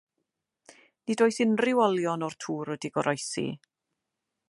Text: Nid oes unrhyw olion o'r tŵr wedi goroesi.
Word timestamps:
Nid 1.11 1.23
oes 1.27 1.37
unrhyw 1.45 1.83
olion 1.89 2.27
o'r 2.29 2.39
tŵr 2.47 2.75
wedi 2.75 2.95
goroesi. 2.99 3.49